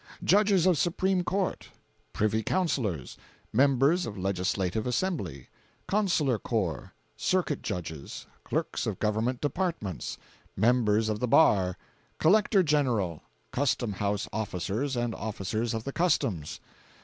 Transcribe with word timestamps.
Judges 0.23 0.65
of 0.65 0.79
Supreme 0.79 1.23
Court. 1.23 1.69
Privy 2.11 2.41
Councillors. 2.41 3.17
Members 3.53 4.07
of 4.07 4.17
Legislative 4.17 4.87
Assembly. 4.87 5.47
Consular 5.87 6.39
Corps. 6.39 6.95
Circuit 7.15 7.61
Judges. 7.61 8.25
Clerks 8.43 8.87
of 8.87 8.97
Government 8.97 9.41
Departments. 9.41 10.17
Members 10.55 11.07
of 11.07 11.19
the 11.19 11.27
Bar. 11.27 11.77
Collector 12.17 12.63
General, 12.63 13.21
Custom 13.51 13.93
house 13.93 14.27
Officers 14.33 14.95
and 14.95 15.13
Officers 15.13 15.71
of 15.71 15.83
the 15.83 15.93
Customs. 15.93 16.59